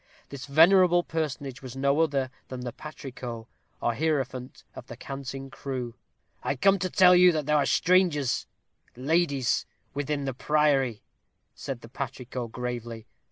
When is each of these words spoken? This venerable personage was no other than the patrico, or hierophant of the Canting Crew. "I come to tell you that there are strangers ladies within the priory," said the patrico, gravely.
This 0.29 0.47
venerable 0.47 1.03
personage 1.03 1.61
was 1.61 1.75
no 1.75 1.99
other 1.99 2.31
than 2.47 2.61
the 2.61 2.73
patrico, 2.73 3.47
or 3.79 3.93
hierophant 3.93 4.63
of 4.73 4.87
the 4.87 4.97
Canting 4.97 5.51
Crew. 5.51 5.93
"I 6.41 6.55
come 6.55 6.79
to 6.79 6.89
tell 6.89 7.15
you 7.15 7.31
that 7.33 7.45
there 7.45 7.55
are 7.57 7.67
strangers 7.67 8.47
ladies 8.95 9.67
within 9.93 10.25
the 10.25 10.33
priory," 10.33 11.03
said 11.53 11.81
the 11.81 11.87
patrico, 11.87 12.47
gravely. 12.47 13.05